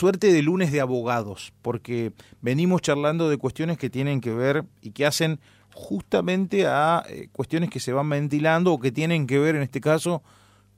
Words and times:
suerte 0.00 0.32
de 0.32 0.40
lunes 0.40 0.72
de 0.72 0.80
abogados, 0.80 1.52
porque 1.60 2.12
venimos 2.40 2.80
charlando 2.80 3.28
de 3.28 3.36
cuestiones 3.36 3.76
que 3.76 3.90
tienen 3.90 4.22
que 4.22 4.32
ver 4.32 4.64
y 4.80 4.92
que 4.92 5.04
hacen 5.04 5.40
justamente 5.74 6.66
a 6.66 7.04
eh, 7.06 7.28
cuestiones 7.32 7.68
que 7.68 7.80
se 7.80 7.92
van 7.92 8.08
ventilando 8.08 8.72
o 8.72 8.80
que 8.80 8.92
tienen 8.92 9.26
que 9.26 9.38
ver 9.38 9.56
en 9.56 9.62
este 9.62 9.82
caso 9.82 10.22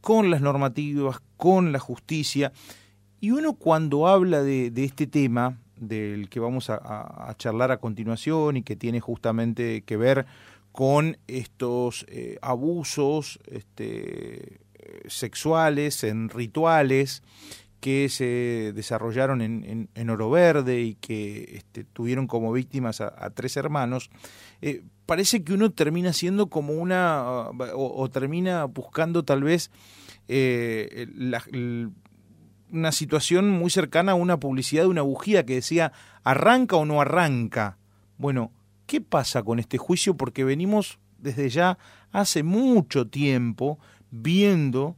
con 0.00 0.28
las 0.28 0.40
normativas, 0.40 1.20
con 1.36 1.70
la 1.70 1.78
justicia. 1.78 2.52
Y 3.20 3.30
uno 3.30 3.52
cuando 3.52 4.08
habla 4.08 4.42
de, 4.42 4.72
este 4.74 5.06
tema, 5.06 5.56
del 5.76 6.28
que 6.28 6.40
vamos 6.40 6.68
a, 6.68 7.32
charlar 7.38 7.70
a 7.70 7.76
continuación 7.76 8.56
y 8.56 8.62
que 8.64 8.74
tiene 8.74 8.98
justamente 8.98 9.82
que 9.82 9.96
ver 9.96 10.26
con 10.72 11.16
estos 11.28 12.06
eh, 12.08 12.38
abusos 12.42 13.38
este, 13.46 14.58
sexuales 15.06 16.02
en 16.02 16.28
rituales 16.28 17.22
que 17.82 18.08
se 18.08 18.72
desarrollaron 18.76 19.42
en, 19.42 19.88
en, 19.92 20.10
Oro 20.10 20.30
Verde 20.30 20.82
y 20.82 20.94
que 20.94 21.56
este, 21.56 21.82
tuvieron 21.82 22.28
como 22.28 22.52
víctimas 22.52 23.00
a, 23.00 23.30
tres 23.30 23.56
hermanos, 23.56 24.08
eh, 24.60 24.84
parece 25.04 25.42
que 25.42 25.52
uno 25.52 25.72
termina 25.72 26.12
siendo 26.12 26.46
como 26.46 26.74
una, 26.74 27.24
o, 27.74 28.08
termina 28.08 28.66
buscando 28.66 29.24
tal 29.24 29.42
vez 29.42 29.72
eh, 30.28 31.08
una 32.70 32.92
situación 32.92 33.50
muy 33.50 33.68
cercana 33.68 34.12
a 34.12 34.14
una 34.14 34.38
publicidad 34.38 34.84
de 34.84 34.88
una 34.88 35.02
bujía 35.02 35.44
que 35.44 35.54
decía, 35.54 35.90
¿arranca 36.22 36.76
o 36.76 36.84
no 36.84 37.00
arranca? 37.00 37.78
Bueno, 38.16 38.52
¿qué 38.86 39.00
pasa 39.00 39.42
con 39.42 39.58
este 39.58 39.76
juicio? 39.76 40.16
Porque 40.16 40.44
venimos 40.44 41.00
desde 41.18 41.48
ya 41.48 41.78
hace 42.12 42.44
mucho 42.44 43.08
tiempo 43.08 43.80
viendo 44.12 44.94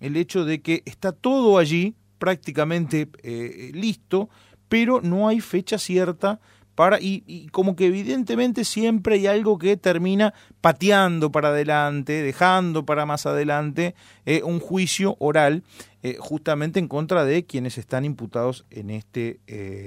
el 0.00 0.16
hecho 0.18 0.44
de 0.44 0.60
que 0.60 0.82
está 0.84 1.12
todo 1.12 1.56
allí 1.56 1.94
prácticamente 2.18 3.08
eh, 3.22 3.70
listo, 3.74 4.28
pero 4.68 5.00
no 5.00 5.28
hay 5.28 5.40
fecha 5.40 5.78
cierta 5.78 6.40
para, 6.74 6.98
y, 7.00 7.48
como 7.50 7.74
que 7.74 7.86
evidentemente 7.86 8.64
siempre 8.64 9.16
hay 9.16 9.26
algo 9.26 9.58
que 9.58 9.76
termina 9.76 10.32
pateando 10.60 11.32
para 11.32 11.48
adelante, 11.48 12.22
dejando 12.22 12.86
para 12.86 13.04
más 13.04 13.26
adelante 13.26 13.96
eh, 14.26 14.42
un 14.44 14.60
juicio 14.60 15.16
oral 15.18 15.64
eh, 16.10 16.16
justamente 16.18 16.78
en 16.78 16.88
contra 16.88 17.24
de 17.24 17.44
quienes 17.44 17.78
están 17.78 18.04
imputados 18.04 18.64
en 18.70 18.90
este 18.90 19.40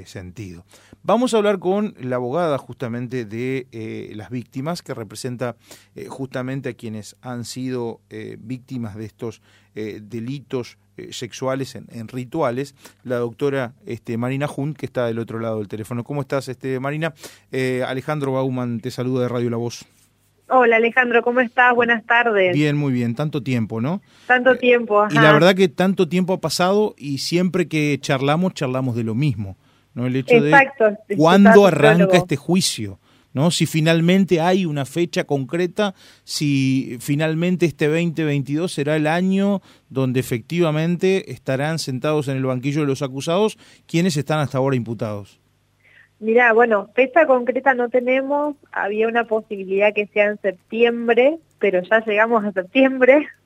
sentido. 0.05 0.65
Vamos 1.03 1.33
a 1.33 1.37
hablar 1.37 1.59
con 1.59 1.95
la 1.99 2.17
abogada 2.17 2.57
justamente 2.57 3.25
de 3.25 4.11
las 4.15 4.29
víctimas, 4.29 4.81
que 4.81 4.93
representa 4.93 5.55
justamente 6.07 6.69
a 6.69 6.73
quienes 6.73 7.15
han 7.21 7.45
sido 7.45 8.01
víctimas 8.39 8.95
de 8.95 9.05
estos 9.05 9.41
delitos 9.73 10.77
eh, 10.97 11.13
sexuales 11.13 11.75
en, 11.75 12.07
rituales, 12.09 12.75
la 13.03 13.15
doctora 13.15 13.73
este, 13.85 14.17
Marina 14.17 14.45
Jun, 14.47 14.73
que 14.73 14.85
está 14.85 15.05
del 15.05 15.19
otro 15.19 15.39
lado 15.39 15.59
del 15.59 15.69
teléfono. 15.69 16.03
¿Cómo 16.03 16.21
estás, 16.21 16.49
este, 16.49 16.81
Marina? 16.81 17.13
Eh, 17.51 17.83
Alejandro 17.87 18.33
Bauman 18.33 18.81
te 18.81 18.91
saluda 18.91 19.23
de 19.23 19.29
Radio 19.29 19.49
La 19.49 19.57
Voz. 19.57 19.85
Hola 20.53 20.75
Alejandro, 20.75 21.23
¿cómo 21.23 21.39
estás? 21.39 21.73
Buenas 21.73 22.05
tardes. 22.05 22.53
Bien, 22.53 22.75
muy 22.75 22.91
bien, 22.91 23.15
tanto 23.15 23.41
tiempo, 23.41 23.79
¿no? 23.79 24.01
Tanto 24.27 24.57
tiempo, 24.57 25.07
Y 25.09 25.13
la 25.13 25.31
verdad 25.31 25.55
que 25.55 25.69
tanto 25.69 26.09
tiempo 26.09 26.33
ha 26.33 26.41
pasado 26.41 26.93
y 26.97 27.19
siempre 27.19 27.69
que 27.69 27.97
charlamos, 28.01 28.53
charlamos 28.53 28.97
de 28.97 29.05
lo 29.05 29.15
mismo, 29.15 29.55
¿no? 29.93 30.05
El 30.07 30.17
hecho 30.17 30.41
de 30.41 30.53
cuándo 31.15 31.65
arranca 31.65 32.17
este 32.17 32.35
juicio. 32.35 32.99
¿no? 33.33 33.49
Si 33.49 33.65
finalmente 33.65 34.41
hay 34.41 34.65
una 34.65 34.85
fecha 34.85 35.23
concreta, 35.23 35.95
si 36.25 36.97
finalmente 36.99 37.65
este 37.65 37.87
2022 37.87 38.73
será 38.73 38.97
el 38.97 39.07
año 39.07 39.61
donde 39.87 40.19
efectivamente 40.19 41.31
estarán 41.31 41.79
sentados 41.79 42.27
en 42.27 42.35
el 42.35 42.43
banquillo 42.43 42.81
de 42.81 42.87
los 42.87 43.01
acusados 43.01 43.57
quienes 43.85 44.17
están 44.17 44.39
hasta 44.39 44.57
ahora 44.57 44.75
imputados. 44.75 45.40
Mira, 46.21 46.53
bueno, 46.53 46.87
fecha 46.93 47.25
concreta 47.25 47.73
no 47.73 47.89
tenemos, 47.89 48.55
había 48.71 49.07
una 49.07 49.23
posibilidad 49.23 49.91
que 49.91 50.05
sea 50.05 50.25
en 50.27 50.39
septiembre, 50.39 51.39
pero 51.57 51.81
ya 51.81 52.05
llegamos 52.05 52.45
a 52.45 52.51
septiembre. 52.53 53.27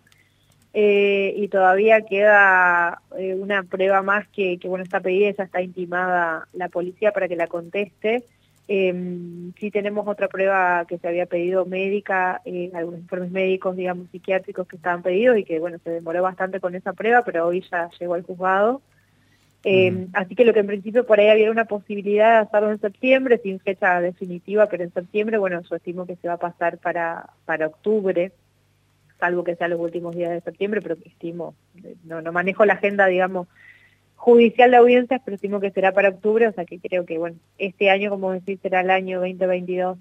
Eh, 0.77 1.33
y 1.37 1.47
todavía 1.47 2.01
queda 2.01 3.01
eh, 3.17 3.33
una 3.33 3.63
prueba 3.63 4.01
más 4.01 4.27
que, 4.27 4.57
que, 4.57 4.67
bueno, 4.67 4.83
está 4.83 4.99
pedida, 4.99 5.31
ya 5.31 5.45
está 5.45 5.61
intimada 5.61 6.49
la 6.51 6.67
policía 6.67 7.13
para 7.13 7.29
que 7.29 7.37
la 7.37 7.47
conteste. 7.47 8.25
Eh, 8.67 9.51
sí 9.57 9.71
tenemos 9.71 10.05
otra 10.05 10.27
prueba 10.27 10.83
que 10.85 10.97
se 10.97 11.07
había 11.07 11.27
pedido 11.27 11.65
médica, 11.65 12.41
eh, 12.43 12.71
algunos 12.73 12.99
informes 12.99 13.31
médicos, 13.31 13.77
digamos, 13.77 14.09
psiquiátricos 14.09 14.67
que 14.67 14.75
estaban 14.75 15.01
pedidos 15.01 15.37
y 15.37 15.45
que, 15.45 15.59
bueno, 15.59 15.77
se 15.81 15.91
demoró 15.91 16.21
bastante 16.21 16.59
con 16.59 16.75
esa 16.75 16.91
prueba, 16.91 17.23
pero 17.23 17.47
hoy 17.47 17.63
ya 17.71 17.89
llegó 17.97 18.15
al 18.15 18.23
juzgado. 18.23 18.81
Eh, 19.67 20.09
así 20.13 20.35
que 20.35 20.45
lo 20.45 20.53
que 20.53 20.59
en 20.59 20.67
principio 20.67 21.07
por 21.07 21.19
ahí 21.19 21.27
había 21.27 21.49
una 21.49 21.65
posibilidad 21.65 22.33
de 22.33 22.47
hacerlo 22.47 22.71
en 22.71 22.79
septiembre, 22.79 23.39
sin 23.41 23.59
fecha 23.59 23.99
definitiva, 23.99 24.67
pero 24.67 24.83
en 24.83 24.93
septiembre, 24.93 25.39
bueno, 25.39 25.59
yo 25.67 25.75
estimo 25.75 26.05
que 26.05 26.17
se 26.17 26.27
va 26.27 26.35
a 26.35 26.37
pasar 26.37 26.77
para, 26.77 27.31
para 27.45 27.65
octubre, 27.65 28.31
salvo 29.19 29.43
que 29.43 29.55
sea 29.55 29.67
los 29.67 29.79
últimos 29.79 30.15
días 30.15 30.29
de 30.29 30.41
septiembre, 30.41 30.83
pero 30.83 30.97
estimo, 31.03 31.55
no, 32.03 32.21
no 32.21 32.31
manejo 32.31 32.63
la 32.63 32.73
agenda, 32.73 33.07
digamos, 33.07 33.47
judicial 34.13 34.69
de 34.69 34.77
audiencias, 34.77 35.19
pero 35.25 35.33
estimo 35.33 35.59
que 35.59 35.71
será 35.71 35.91
para 35.93 36.09
octubre, 36.09 36.47
o 36.47 36.53
sea 36.53 36.65
que 36.65 36.79
creo 36.79 37.03
que, 37.07 37.17
bueno, 37.17 37.37
este 37.57 37.89
año, 37.89 38.11
como 38.11 38.33
decís, 38.33 38.59
será 38.61 38.81
el 38.81 38.91
año 38.91 39.19
2022. 39.19 39.97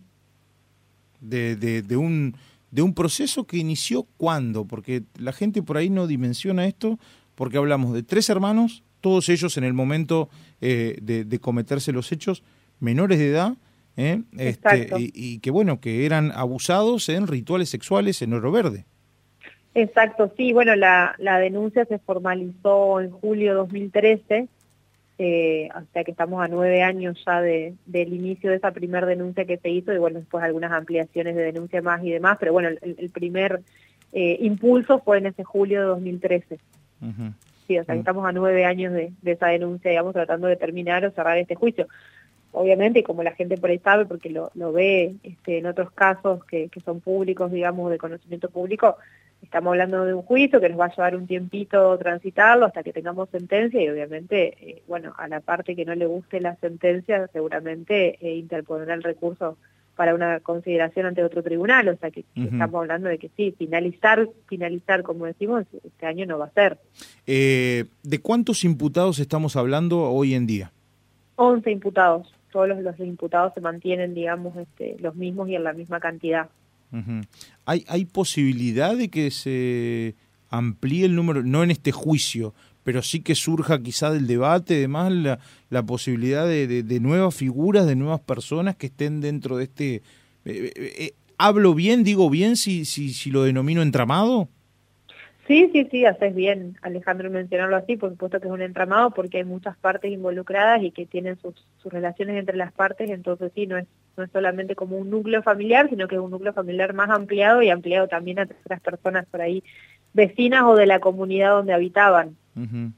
De, 1.22 1.56
de, 1.56 1.80
de, 1.80 1.96
un, 1.96 2.36
de 2.70 2.82
un 2.82 2.92
proceso 2.92 3.46
que 3.46 3.56
inició 3.56 4.06
cuándo, 4.18 4.66
porque 4.66 5.04
la 5.18 5.32
gente 5.32 5.62
por 5.62 5.78
ahí 5.78 5.88
no 5.88 6.06
dimensiona 6.06 6.66
esto, 6.66 6.98
porque 7.34 7.56
hablamos 7.56 7.94
de 7.94 8.02
tres 8.02 8.28
hermanos, 8.28 8.84
todos 9.04 9.28
ellos 9.28 9.58
en 9.58 9.64
el 9.64 9.74
momento 9.74 10.30
eh, 10.62 10.96
de, 11.02 11.38
cometerse 11.38 11.92
los 11.92 12.10
hechos, 12.10 12.42
menores 12.80 13.18
de 13.18 13.28
edad, 13.28 13.52
eh, 13.98 14.22
este, 14.38 14.88
y, 14.98 15.12
y, 15.14 15.40
que 15.40 15.50
bueno, 15.50 15.78
que 15.78 16.06
eran 16.06 16.32
abusados 16.32 17.10
en 17.10 17.26
rituales 17.26 17.68
sexuales 17.68 18.22
en 18.22 18.32
Oro 18.32 18.50
Verde. 18.50 18.86
Exacto, 19.74 20.32
sí, 20.38 20.54
bueno, 20.54 20.74
la, 20.74 21.14
la 21.18 21.38
denuncia 21.38 21.84
se 21.84 21.98
formalizó 21.98 23.02
en 23.02 23.10
julio 23.10 23.50
de 23.50 23.56
2013, 23.56 24.48
eh, 25.18 25.68
o 25.76 25.82
sea 25.92 26.02
que 26.02 26.12
estamos 26.12 26.42
a 26.42 26.48
nueve 26.48 26.82
años 26.82 27.22
ya 27.26 27.42
de, 27.42 27.74
del 27.84 28.14
inicio 28.14 28.48
de 28.48 28.56
esa 28.56 28.70
primera 28.70 29.06
denuncia 29.06 29.44
que 29.44 29.58
se 29.58 29.68
hizo 29.68 29.92
y 29.92 29.98
bueno, 29.98 30.20
después 30.20 30.42
algunas 30.42 30.72
ampliaciones 30.72 31.36
de 31.36 31.42
denuncia 31.42 31.82
más 31.82 32.02
y 32.02 32.10
demás, 32.10 32.38
pero 32.40 32.54
bueno, 32.54 32.70
el, 32.70 33.10
primer 33.10 33.60
eh, 34.14 34.38
impulso 34.40 35.00
fue 35.00 35.18
en 35.18 35.26
ese 35.26 35.44
julio 35.44 35.80
de 35.80 35.86
2013. 35.88 36.58
Sí, 37.66 37.78
o 37.78 37.84
sea 37.84 37.94
que 37.94 37.98
mm. 37.98 38.00
estamos 38.00 38.26
a 38.26 38.32
nueve 38.32 38.64
años 38.64 38.92
de, 38.92 39.12
de 39.22 39.32
esa 39.32 39.48
denuncia, 39.48 39.90
digamos, 39.90 40.12
tratando 40.12 40.46
de 40.46 40.56
terminar 40.56 41.04
o 41.04 41.10
cerrar 41.10 41.38
este 41.38 41.54
juicio 41.54 41.88
obviamente, 42.54 43.02
como 43.02 43.22
la 43.22 43.32
gente 43.32 43.58
por 43.58 43.70
ahí 43.70 43.78
sabe, 43.80 44.06
porque 44.06 44.30
lo, 44.30 44.50
lo 44.54 44.72
ve 44.72 45.16
este, 45.24 45.58
en 45.58 45.66
otros 45.66 45.90
casos 45.90 46.44
que, 46.44 46.68
que, 46.68 46.80
son 46.80 47.00
públicos, 47.00 47.50
digamos, 47.50 47.90
de 47.90 47.98
conocimiento 47.98 48.48
público, 48.48 48.96
estamos 49.42 49.72
hablando 49.72 50.04
de 50.04 50.14
un 50.14 50.22
juicio 50.22 50.60
que 50.60 50.68
nos 50.68 50.80
va 50.80 50.86
a 50.86 50.94
llevar 50.94 51.16
un 51.16 51.26
tiempito 51.26 51.98
transitarlo 51.98 52.66
hasta 52.66 52.82
que 52.82 52.92
tengamos 52.92 53.28
sentencia 53.30 53.82
y 53.82 53.88
obviamente, 53.88 54.56
eh, 54.60 54.82
bueno, 54.86 55.14
a 55.18 55.28
la 55.28 55.40
parte 55.40 55.76
que 55.76 55.84
no 55.84 55.94
le 55.94 56.06
guste 56.06 56.40
la 56.40 56.56
sentencia 56.56 57.26
seguramente 57.28 58.18
eh, 58.20 58.36
interpondrá 58.36 58.94
el 58.94 59.02
recurso 59.02 59.58
para 59.96 60.14
una 60.14 60.40
consideración 60.40 61.06
ante 61.06 61.22
otro 61.22 61.42
tribunal, 61.42 61.88
o 61.88 61.96
sea 61.96 62.10
que, 62.10 62.24
estamos 62.34 62.74
hablando 62.74 63.08
de 63.08 63.18
que 63.18 63.30
sí, 63.36 63.54
finalizar, 63.56 64.28
finalizar 64.46 65.02
como 65.02 65.26
decimos, 65.26 65.64
este 65.84 66.06
año 66.06 66.26
no 66.26 66.38
va 66.38 66.46
a 66.46 66.50
ser. 66.50 66.78
Eh, 67.26 67.84
¿De 68.02 68.18
cuántos 68.20 68.64
imputados 68.64 69.18
estamos 69.18 69.56
hablando 69.56 70.02
hoy 70.02 70.34
en 70.34 70.46
día? 70.46 70.72
11 71.36 71.70
imputados, 71.70 72.32
todos 72.50 72.68
los, 72.68 72.80
los 72.80 72.98
imputados 73.00 73.54
se 73.54 73.60
mantienen, 73.60 74.14
digamos, 74.14 74.56
este, 74.56 74.96
los 75.00 75.14
mismos 75.14 75.48
y 75.48 75.56
en 75.56 75.64
la 75.64 75.72
misma 75.72 76.00
cantidad. 76.00 76.48
¿Hay, 77.64 77.84
¿Hay 77.88 78.04
posibilidad 78.04 78.96
de 78.96 79.08
que 79.08 79.32
se 79.32 80.14
amplíe 80.48 81.06
el 81.06 81.16
número, 81.16 81.42
no 81.42 81.64
en 81.64 81.72
este 81.72 81.90
juicio, 81.90 82.54
pero 82.84 83.02
sí 83.02 83.22
que 83.22 83.34
surja 83.34 83.82
quizá 83.82 84.12
del 84.12 84.26
debate, 84.26 84.76
además 84.76 85.10
la, 85.10 85.38
la 85.70 85.82
posibilidad 85.82 86.46
de, 86.46 86.66
de, 86.82 87.00
nuevas 87.00 87.34
figuras, 87.34 87.86
de 87.86 87.96
nuevas 87.96 88.20
personas 88.20 88.76
que 88.76 88.86
estén 88.86 89.20
dentro 89.20 89.56
de 89.56 89.64
este... 89.64 89.94
Eh, 89.96 90.02
eh, 90.44 90.72
eh, 90.76 91.14
¿Hablo 91.36 91.74
bien, 91.74 92.04
digo 92.04 92.30
bien, 92.30 92.56
si, 92.56 92.84
si, 92.84 93.12
si 93.12 93.30
lo 93.30 93.42
denomino 93.42 93.82
entramado? 93.82 94.48
Sí, 95.48 95.68
sí, 95.72 95.86
sí, 95.90 96.06
haces 96.06 96.34
bien, 96.34 96.78
Alejandro, 96.80 97.30
mencionarlo 97.30 97.76
así, 97.76 97.96
por 97.96 98.10
supuesto 98.10 98.40
que 98.40 98.46
es 98.46 98.52
un 98.52 98.62
entramado 98.62 99.10
porque 99.10 99.38
hay 99.38 99.44
muchas 99.44 99.76
partes 99.76 100.10
involucradas 100.10 100.82
y 100.82 100.90
que 100.90 101.04
tienen 101.04 101.36
sus, 101.38 101.54
sus 101.78 101.92
relaciones 101.92 102.36
entre 102.36 102.56
las 102.56 102.72
partes, 102.72 103.10
entonces 103.10 103.50
sí, 103.54 103.66
no 103.66 103.76
es, 103.76 103.86
no 104.16 104.24
es 104.24 104.30
solamente 104.30 104.74
como 104.74 104.96
un 104.96 105.10
núcleo 105.10 105.42
familiar, 105.42 105.90
sino 105.90 106.08
que 106.08 106.14
es 106.14 106.20
un 106.20 106.30
núcleo 106.30 106.54
familiar 106.54 106.94
más 106.94 107.10
ampliado 107.10 107.60
y 107.62 107.68
ampliado 107.68 108.08
también 108.08 108.38
a 108.38 108.44
otras 108.44 108.80
personas 108.80 109.26
por 109.26 109.42
ahí, 109.42 109.62
vecinas 110.14 110.62
o 110.62 110.76
de 110.76 110.86
la 110.86 111.00
comunidad 111.00 111.50
donde 111.50 111.74
habitaban. 111.74 112.36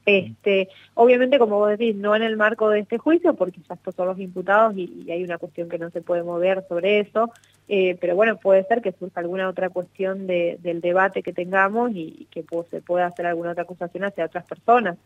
Este, 0.05 0.69
obviamente, 0.95 1.39
como 1.39 1.59
vos 1.59 1.71
decís, 1.71 1.97
no 1.97 2.15
en 2.15 2.23
el 2.23 2.37
marco 2.37 2.69
de 2.69 2.81
este 2.81 2.99
juicio, 2.99 3.35
porque 3.35 3.61
ya 3.67 3.75
estos 3.75 3.95
son 3.95 4.09
los 4.09 4.19
imputados 4.19 4.77
y, 4.77 5.07
hay 5.11 5.25
una 5.25 5.39
cuestión 5.39 5.69
que 5.69 5.79
no 5.79 5.91
se 5.91 6.03
puede 6.03 6.23
mover 6.23 6.65
sobre 6.69 7.01
eso, 7.01 7.31
eh, 7.69 7.97
pero 8.01 8.15
bueno, 8.15 8.37
puede 8.37 8.65
ser 8.65 8.83
que 8.83 8.93
surja 8.93 9.21
alguna 9.21 9.49
otra 9.49 9.71
cuestión 9.71 10.27
del 10.27 10.81
debate 10.81 11.23
que 11.23 11.33
tengamos 11.33 11.91
y, 11.95 12.27
que 12.31 12.45
se 12.71 12.81
pueda 12.81 13.07
hacer 13.07 13.27
alguna 13.27 13.53
otra 13.53 13.65
acusación 13.65 14.05
hacia 14.05 14.27
otras 14.27 14.45
personas. 14.45 14.99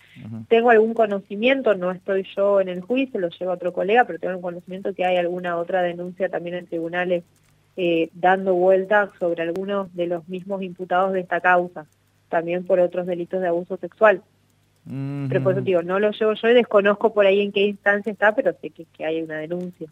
Tengo 0.48 0.70
algún 0.70 0.94
conocimiento, 0.94 1.74
no 1.74 1.90
estoy 1.90 2.26
yo 2.36 2.60
en 2.60 2.68
el 2.68 2.80
juicio, 2.80 3.20
lo 3.20 3.28
lleva 3.28 3.54
otro 3.54 3.72
colega, 3.72 4.04
pero 4.04 4.18
tengo 4.18 4.36
un 4.36 4.42
conocimiento 4.42 4.94
que 4.94 5.04
hay 5.04 5.16
alguna 5.16 5.56
otra 5.56 5.82
denuncia 5.82 6.28
también 6.28 6.56
en 6.56 6.66
tribunales 6.66 7.24
eh, 7.76 8.10
dando 8.12 8.54
vueltas 8.54 9.10
sobre 9.18 9.42
algunos 9.42 9.94
de 9.94 10.06
los 10.06 10.28
mismos 10.28 10.62
imputados 10.62 11.12
de 11.12 11.20
esta 11.20 11.40
causa, 11.40 11.86
también 12.28 12.66
por 12.66 12.80
otros 12.80 13.06
delitos 13.06 13.40
de 13.40 13.48
abuso 13.48 13.76
sexual. 13.76 14.22
Pero 14.86 15.42
por 15.42 15.52
eso 15.52 15.62
digo, 15.62 15.82
no 15.82 16.00
lo 16.00 16.10
llevo 16.10 16.34
yo 16.34 16.48
y 16.48 16.54
desconozco 16.54 17.12
por 17.12 17.26
ahí 17.26 17.40
en 17.40 17.52
qué 17.52 17.66
instancia 17.66 18.10
está, 18.10 18.34
pero 18.34 18.52
sé 18.60 18.70
que, 18.70 19.04
hay 19.04 19.22
una 19.22 19.36
denuncia. 19.36 19.88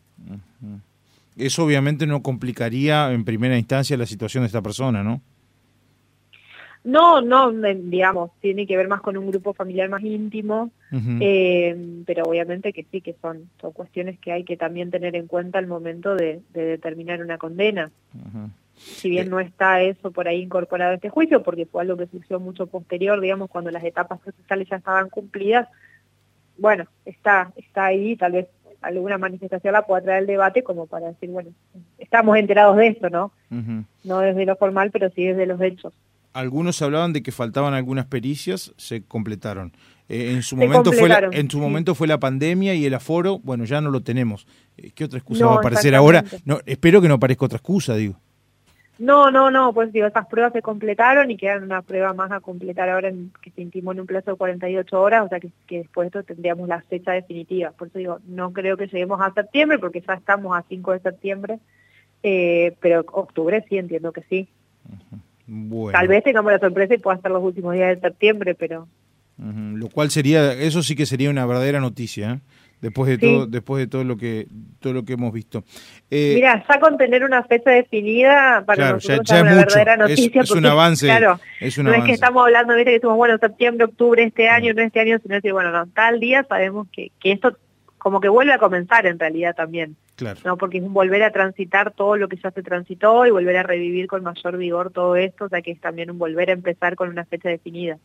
Eso 1.37 1.64
obviamente 1.64 2.06
no 2.06 2.23
complicaría 2.23 3.12
en 3.12 3.25
primera 3.25 3.56
instancia 3.56 3.96
la 3.96 4.06
situación 4.06 4.43
de 4.43 4.46
esta 4.46 4.62
persona, 4.62 5.02
¿no? 5.02 5.20
No, 6.85 7.20
no, 7.20 7.52
digamos, 7.52 8.31
tiene 8.40 8.67
que 8.67 8.76
ver 8.76 8.88
más 8.88 9.02
con 9.02 9.17
un 9.17 9.26
grupo 9.26 9.52
familiar 9.52 9.88
más 9.90 10.02
íntimo, 10.02 10.70
eh, 11.20 12.02
pero 12.06 12.25
obviamente 12.25 12.73
que 12.73 12.87
sí, 12.90 13.00
que 13.00 13.14
son, 13.20 13.50
son 13.61 13.73
cuestiones 13.73 14.19
que 14.19 14.32
hay 14.32 14.44
que 14.44 14.56
también 14.56 14.90
tener 14.90 15.14
en 15.14 15.26
cuenta 15.26 15.58
al 15.58 15.67
momento 15.67 16.14
de, 16.14 16.40
determinar 16.55 17.20
una 17.20 17.37
condena 17.37 17.90
si 18.78 19.10
bien 19.10 19.28
no 19.28 19.40
está 19.40 19.82
eso 19.82 20.10
por 20.10 20.28
ahí 20.28 20.42
incorporado 20.42 20.92
a 20.92 20.94
este 20.94 21.10
juicio, 21.10 21.42
porque 21.42 21.66
fue 21.66 21.82
algo 21.82 21.96
que 21.96 22.06
surgió 22.06 22.40
mucho 22.40 22.66
posterior, 22.66 23.20
digamos, 23.20 23.50
cuando 23.50 23.70
las 23.70 23.84
etapas 23.84 24.20
procesales 24.20 24.69
ya 24.69 24.76
estaban 24.76 25.08
cumplidas, 25.08 25.69
bueno, 26.56 26.84
está, 27.04 27.52
está 27.56 27.86
ahí, 27.86 28.16
tal 28.16 28.32
vez 28.32 28.46
alguna 28.80 29.19
manifestación 29.19 29.72
la 29.72 29.86
pueda 29.86 30.02
traer 30.02 30.20
el 30.20 30.26
debate 30.26 30.62
como 30.62 30.86
para 30.86 31.08
decir, 31.08 31.30
bueno, 31.30 31.50
estamos 31.98 32.36
enterados 32.36 32.76
de 32.76 32.88
esto, 32.88 33.10
¿no? 33.10 33.32
No 34.04 34.20
desde 34.20 34.46
lo 34.46 34.56
formal, 34.56 34.90
pero 34.90 35.10
sí 35.10 35.25
desde 35.25 35.46
los 35.46 35.60
hechos. 35.60 35.92
Algunos 36.32 36.80
hablaban 36.82 37.12
de 37.12 37.22
que 37.22 37.32
faltaban 37.32 37.75
algunas 37.75 38.06
pericias, 38.06 38.72
se 38.76 39.02
completaron. 39.02 39.72
Eh, 40.08 40.32
en 40.32 40.42
su 40.42 40.56
momento 40.56 40.92
fue 40.92 41.08
la, 41.08 41.28
en 41.32 41.50
su 41.50 41.58
momento 41.58 41.94
fue 41.94 42.06
la 42.06 42.19
pandemia 42.19 42.75
y 42.75 42.86
el 42.86 42.94
aforo, 42.94 43.40
bueno, 43.40 43.64
ya 43.64 43.80
no 43.80 43.90
lo 43.90 44.02
tenemos. 44.02 44.46
Eh, 44.76 44.90
¿Qué 44.94 45.04
otra 45.04 45.19
excusa 45.19 45.46
va 45.46 45.54
a 45.54 45.58
aparecer 45.58 45.94
ahora? 45.94 46.25
No, 46.44 46.60
espero 46.64 47.02
que 47.02 47.08
no 47.08 47.14
aparezca 47.14 47.46
otra 47.46 47.56
excusa, 47.56 47.94
digo. 47.94 48.19
No, 48.98 49.30
no, 49.30 49.50
no, 49.50 49.72
pues 49.72 49.92
digo, 49.92 50.08
esas 50.08 50.26
pruebas 50.26 50.52
se 50.52 50.60
completaron 50.60 51.30
y 51.30 51.36
quedan 51.36 51.62
una 51.62 51.82
prueba 51.82 52.12
más 52.14 52.32
a 52.32 52.40
completar 52.40 52.88
ahora 52.88 53.08
en, 53.08 53.30
que 53.40 53.52
se 53.52 53.62
intimó 53.62 53.92
en 53.92 54.00
un 54.00 54.06
plazo 54.06 54.32
de 54.32 54.36
48 54.36 55.00
horas, 55.00 55.24
o 55.24 55.28
sea 55.28 55.38
que, 55.38 55.50
después 55.70 56.06
de 56.10 56.18
esto 56.18 56.34
tendríamos 56.34 56.68
la 56.68 56.82
fecha 56.82 57.12
definitiva. 57.12 57.70
Por 57.70 57.88
eso 57.88 57.98
digo, 57.98 58.18
no 58.26 58.52
creo 58.52 58.76
que 58.76 58.86
lleguemos 58.86 59.20
a 59.20 59.32
septiembre, 59.32 59.78
porque 59.78 60.00
ya 60.00 60.14
estamos 60.14 60.56
a 60.56 60.64
5 60.68 60.92
de 60.92 60.98
septiembre, 60.98 61.58
eh, 62.24 62.74
pero 62.80 63.04
octubre 63.12 63.64
sí, 63.68 63.78
entiendo 63.78 64.10
que 64.10 64.22
sí. 64.22 64.48
Tal 65.92 66.08
vez 66.08 66.24
tengamos 66.24 66.50
la 66.50 66.58
sorpresa 66.58 66.94
y 66.94 66.98
pueda 66.98 67.20
ser 67.20 67.30
los 67.30 67.42
últimos 67.42 67.74
días 67.74 67.94
de 67.94 68.08
septiembre, 68.08 68.54
pero... 68.54 68.88
Lo 69.38 69.88
cual 69.88 70.10
sería, 70.10 70.52
eso 70.52 70.82
sí 70.82 70.96
que 70.96 71.06
sería 71.06 71.30
una 71.30 71.46
verdadera 71.46 71.78
noticia, 71.78 72.32
¿eh? 72.32 72.40
Después 72.80 73.10
de 73.10 73.19
todo 73.19 73.46
después 73.46 73.80
de 73.80 73.86
todo 73.86 74.04
lo 74.04 74.16
que 74.16 74.46
todo 74.80 74.92
lo 74.92 75.04
que 75.04 75.14
hemos 75.14 75.32
visto. 75.32 75.64
Eh, 76.10 76.32
mira 76.36 76.64
ya 76.69 76.80
con 76.80 76.96
tener 76.96 77.25
una 77.25 77.42
fecha 77.44 77.70
definida 77.70 78.62
para 78.66 78.92
nosotros 78.92 79.26
ya, 79.28 79.36
es 79.36 79.42
una 79.42 79.54
verdadera 79.54 79.96
noticia 79.96 80.42
es, 80.42 80.50
un 80.50 80.66
avance 80.66 81.06
claro 81.06 81.40
no 81.82 81.92
es 81.92 82.04
que 82.04 82.12
estamos 82.12 82.44
hablando 82.44 82.75
viste 82.75 82.90
que 82.90 82.94
decimos 82.94 83.16
bueno 83.16 83.36
septiembre 83.38 83.84
octubre 83.84 84.22
este 84.22 84.48
año 84.48 84.72
no 84.75 84.82
este 84.82 85.00
año 85.00 85.19
sino 85.22 85.34
decir 85.34 85.52
bueno 85.52 85.70
no 85.70 85.86
tal 85.88 86.20
día 86.20 86.44
sabemos 86.48 86.86
que 86.92 87.10
que 87.20 87.32
esto 87.32 87.56
como 87.98 88.20
que 88.20 88.28
vuelve 88.28 88.52
a 88.52 88.58
comenzar 88.58 89.06
en 89.06 89.19
realidad 89.19 89.54
también 89.54 89.96
claro. 90.16 90.40
no 90.44 90.56
porque 90.56 90.78
es 90.78 90.84
un 90.84 90.94
volver 90.94 91.22
a 91.25 91.32
transitar 91.32 91.92
todo 91.92 92.16
lo 92.16 92.28
que 92.28 92.36
ya 92.36 92.50
se 92.52 92.62
transitó 92.62 93.26
y 93.26 93.30
volver 93.30 93.56
a 93.56 93.64
revivir 93.64 94.06
con 94.06 94.22
mayor 94.22 94.56
vigor 94.56 94.90
todo 94.92 95.16
esto 95.16 95.46
o 95.46 95.48
sea 95.48 95.60
que 95.62 95.72
es 95.72 95.80
también 95.80 96.10
un 96.10 96.19
volver 96.19 96.50
a 96.50 96.52
empezar 96.52 96.94
con 96.94 97.08
una 97.08 97.25
fecha 97.25 97.48
definida 97.48 97.98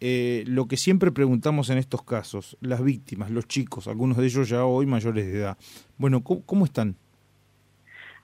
eh, 0.00 0.44
lo 0.46 0.66
que 0.66 0.76
siempre 0.76 1.12
preguntamos 1.12 1.70
en 1.70 1.78
estos 1.78 2.02
casos, 2.02 2.56
las 2.60 2.82
víctimas, 2.82 3.30
los 3.30 3.46
chicos, 3.46 3.86
algunos 3.86 4.16
de 4.16 4.26
ellos 4.26 4.48
ya 4.48 4.64
hoy 4.64 4.86
mayores 4.86 5.26
de 5.26 5.38
edad, 5.38 5.56
bueno, 5.98 6.22
¿cómo, 6.22 6.64
están? 6.64 6.96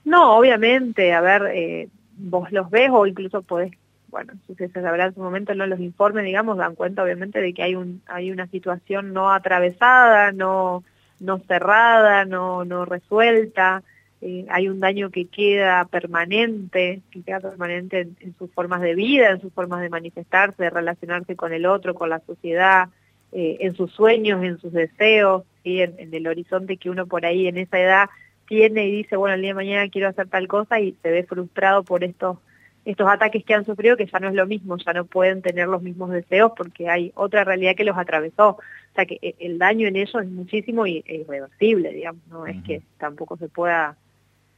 No, 0.03 0.37
obviamente, 0.37 1.13
a 1.13 1.21
ver, 1.21 1.43
eh, 1.53 1.89
vos 2.17 2.51
los 2.51 2.69
ves 2.69 2.89
o 2.91 3.07
incluso 3.07 3.41
podés, 3.41 3.71
bueno, 4.09 4.33
si 4.47 4.55
se 4.55 4.69
sabrá 4.69 5.05
en 5.05 5.13
su 5.13 5.21
momento, 5.21 5.55
no 5.55 5.65
los 5.65 5.79
informes, 5.79 6.25
digamos, 6.25 6.57
dan 6.57 6.75
cuenta 6.75 7.03
obviamente 7.03 7.39
de 7.39 7.53
que 7.53 7.63
hay 7.63 7.75
un 7.75 8.01
hay 8.07 8.29
una 8.29 8.47
situación 8.47 9.13
no 9.13 9.31
atravesada, 9.31 10.31
no 10.31 10.83
no 11.19 11.39
cerrada, 11.39 12.25
no 12.25 12.65
no 12.65 12.85
resuelta, 12.85 13.81
eh, 14.25 14.45
hay 14.47 14.69
un 14.69 14.79
daño 14.79 15.09
que 15.09 15.25
queda 15.25 15.83
permanente, 15.83 17.01
que 17.11 17.23
queda 17.23 17.41
permanente 17.41 18.07
en, 18.21 18.33
sus 18.37 18.49
formas 18.51 18.79
de 18.79 18.95
vida, 18.95 19.31
en 19.31 19.41
sus 19.41 19.51
formas 19.51 19.81
de 19.81 19.89
manifestarse, 19.89 20.63
de 20.63 20.69
relacionarse 20.69 21.35
con 21.35 21.51
el 21.51 21.65
otro, 21.65 21.93
con 21.93 22.09
la 22.09 22.21
sociedad, 22.21 22.87
eh, 23.33 23.57
en 23.59 23.75
sus 23.75 23.91
sueños, 23.91 24.41
en 24.41 24.59
sus 24.59 24.71
deseos, 24.71 25.43
en, 25.65 26.13
el 26.13 26.25
horizonte 26.25 26.77
que 26.77 26.89
uno 26.89 27.05
por 27.05 27.25
ahí 27.25 27.47
en 27.47 27.57
esa 27.57 27.77
edad 27.77 28.09
tiene 28.47 28.87
y 28.87 28.91
dice, 28.91 29.17
bueno, 29.17 29.35
el 29.35 29.41
día 29.41 29.49
de 29.49 29.55
mañana 29.55 29.89
quiero 29.89 30.07
hacer 30.07 30.29
tal 30.29 30.47
cosa 30.47 30.79
y 30.79 30.95
se 31.03 31.11
ve 31.11 31.23
frustrado 31.23 31.83
por 31.83 32.05
estos 32.05 32.37
estos 32.85 33.07
ataques 33.09 33.45
que 33.45 33.53
han 33.53 33.65
sufrido 33.65 33.95
que 33.95 34.05
ya 34.05 34.19
no 34.19 34.27
es 34.27 34.35
lo 34.35 34.45
mismo, 34.45 34.77
ya 34.77 34.91
no 34.91 35.05
pueden 35.05 35.41
tener 35.41 35.67
los 35.67 35.81
mismos 35.81 36.11
deseos 36.11 36.51
porque 36.55 36.89
hay 36.89 37.13
otra 37.15 37.45
realidad 37.45 37.75
que 37.75 37.85
los 37.85 37.97
atravesó. 37.97 38.49
O 38.49 38.95
sea 38.95 39.05
que 39.05 39.19
eh, 39.21 39.35
el 39.39 39.57
daño 39.57 39.87
en 39.87 39.95
ellos 39.95 40.21
es 40.21 40.29
muchísimo 40.29 40.85
y 40.85 41.03
es 41.05 41.21
irreversible, 41.21 41.93
digamos, 41.93 42.21
no 42.29 42.45
es 42.45 42.61
que 42.63 42.81
tampoco 42.97 43.37
se 43.37 43.47
pueda 43.47 43.97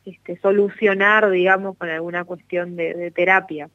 este, 0.05 0.37
solucionar, 0.39 1.29
digamos, 1.29 1.77
con 1.77 1.89
alguna 1.89 2.23
cuestión 2.23 2.75
de, 2.75 3.11
terapia. 3.11 3.69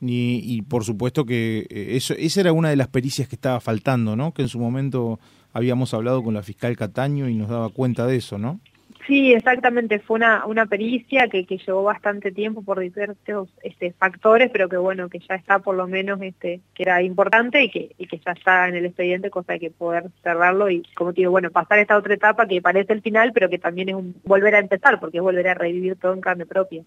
y, 0.00 0.62
por 0.62 0.84
supuesto 0.84 1.24
que 1.24 1.66
eh, 1.70 1.96
eso, 1.96 2.14
esa 2.18 2.40
era 2.40 2.52
una 2.52 2.68
de 2.68 2.76
las 2.76 2.88
pericias 2.88 3.28
que 3.28 3.34
estaba 3.34 3.60
faltando, 3.60 4.14
¿no? 4.14 4.32
Que 4.32 4.42
en 4.42 4.48
su 4.48 4.58
momento 4.58 5.18
habíamos 5.52 5.94
hablado 5.94 6.22
con 6.22 6.34
la 6.34 6.42
fiscal 6.42 6.76
Cataño 6.76 7.28
y 7.28 7.34
nos 7.34 7.48
daba 7.48 7.70
cuenta 7.70 8.06
de 8.06 8.16
eso, 8.16 8.36
¿no? 8.38 8.60
Sí, 9.06 9.32
exactamente, 9.32 10.00
fue 10.00 10.16
una, 10.16 10.44
una 10.46 10.66
pericia 10.66 11.28
que, 11.28 11.46
que 11.46 11.58
llevó 11.58 11.84
bastante 11.84 12.32
tiempo 12.32 12.62
por 12.62 12.80
diversos 12.80 13.48
este, 13.62 13.92
factores, 13.92 14.50
pero 14.50 14.68
que 14.68 14.78
bueno, 14.78 15.08
que 15.08 15.20
ya 15.20 15.36
está 15.36 15.60
por 15.60 15.76
lo 15.76 15.86
menos, 15.86 16.20
este, 16.22 16.60
que 16.74 16.82
era 16.82 17.00
importante 17.02 17.62
y 17.62 17.70
que, 17.70 17.94
y 17.98 18.08
que 18.08 18.18
ya 18.18 18.32
está 18.32 18.68
en 18.68 18.74
el 18.74 18.86
expediente, 18.86 19.30
cosa 19.30 19.52
de 19.52 19.60
que 19.60 19.70
poder 19.70 20.10
cerrarlo 20.24 20.68
y, 20.70 20.82
como 20.96 21.12
te 21.12 21.20
digo, 21.20 21.30
bueno, 21.30 21.50
pasar 21.50 21.78
esta 21.78 21.96
otra 21.96 22.14
etapa 22.14 22.48
que 22.48 22.60
parece 22.60 22.94
el 22.94 23.02
final, 23.02 23.32
pero 23.32 23.48
que 23.48 23.58
también 23.58 23.90
es 23.90 23.94
un 23.94 24.16
volver 24.24 24.56
a 24.56 24.58
empezar, 24.58 24.98
porque 24.98 25.18
es 25.18 25.22
volver 25.22 25.46
a 25.48 25.54
revivir 25.54 25.94
todo 25.96 26.12
en 26.12 26.20
carne 26.20 26.44
propia. 26.44 26.82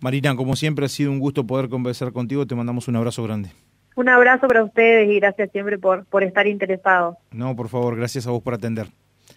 Marina, 0.00 0.34
como 0.34 0.56
siempre 0.56 0.86
ha 0.86 0.88
sido 0.88 1.12
un 1.12 1.20
gusto 1.20 1.46
poder 1.46 1.68
conversar 1.68 2.12
contigo, 2.12 2.44
te 2.44 2.56
mandamos 2.56 2.88
un 2.88 2.96
abrazo 2.96 3.22
grande. 3.22 3.50
Un 3.94 4.08
abrazo 4.08 4.48
para 4.48 4.64
ustedes 4.64 5.08
y 5.10 5.20
gracias 5.20 5.50
siempre 5.52 5.78
por, 5.78 6.06
por 6.06 6.24
estar 6.24 6.48
interesados. 6.48 7.16
No, 7.30 7.54
por 7.54 7.68
favor, 7.68 7.96
gracias 7.96 8.26
a 8.26 8.30
vos 8.30 8.42
por 8.42 8.54
atender. 8.54 8.88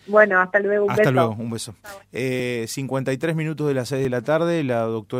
Bueno, 0.07 0.39
hasta 0.39 0.59
luego. 0.59 0.85
Un 0.85 0.91
hasta 0.91 1.11
luego, 1.11 1.35
un 1.37 1.49
beso. 1.49 1.75
Eh, 2.11 2.65
53 2.67 3.35
minutos 3.35 3.67
de 3.67 3.73
las 3.73 3.89
6 3.89 4.03
de 4.03 4.09
la 4.09 4.21
tarde, 4.21 4.63
la 4.63 4.81
doctora. 4.81 5.19